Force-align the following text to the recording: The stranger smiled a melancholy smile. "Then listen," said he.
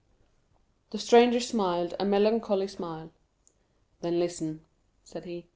The 0.89 0.97
stranger 0.97 1.39
smiled 1.39 1.93
a 1.99 2.05
melancholy 2.05 2.67
smile. 2.67 3.11
"Then 3.99 4.17
listen," 4.17 4.65
said 5.03 5.25
he. 5.25 5.45